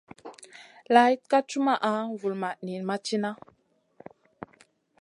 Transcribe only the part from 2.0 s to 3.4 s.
vulmaʼ niyn ma cina.